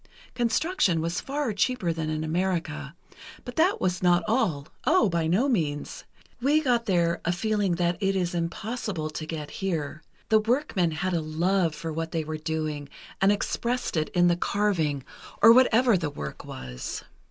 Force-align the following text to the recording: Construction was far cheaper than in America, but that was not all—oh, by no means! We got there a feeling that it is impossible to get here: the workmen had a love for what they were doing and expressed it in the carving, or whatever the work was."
Construction 0.33 0.99
was 0.99 1.21
far 1.21 1.53
cheaper 1.53 1.93
than 1.93 2.09
in 2.09 2.23
America, 2.23 2.95
but 3.45 3.55
that 3.55 3.79
was 3.79 4.01
not 4.01 4.23
all—oh, 4.27 5.09
by 5.09 5.27
no 5.27 5.47
means! 5.47 6.05
We 6.41 6.59
got 6.59 6.87
there 6.87 7.21
a 7.23 7.31
feeling 7.31 7.75
that 7.75 7.97
it 8.01 8.15
is 8.15 8.33
impossible 8.33 9.11
to 9.11 9.25
get 9.27 9.51
here: 9.61 10.01
the 10.29 10.39
workmen 10.39 10.89
had 10.89 11.13
a 11.13 11.21
love 11.21 11.75
for 11.75 11.93
what 11.93 12.13
they 12.13 12.23
were 12.23 12.37
doing 12.39 12.89
and 13.21 13.31
expressed 13.31 13.95
it 13.95 14.09
in 14.09 14.27
the 14.27 14.35
carving, 14.35 15.03
or 15.39 15.53
whatever 15.53 15.95
the 15.95 16.09
work 16.09 16.45
was." 16.45 17.03